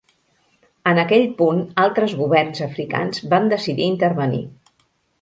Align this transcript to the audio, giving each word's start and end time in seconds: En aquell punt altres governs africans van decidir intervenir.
En 0.91 1.01
aquell 1.01 1.25
punt 1.41 1.61
altres 1.85 2.17
governs 2.23 2.65
africans 2.71 3.25
van 3.35 3.49
decidir 3.55 3.89
intervenir. 3.93 4.45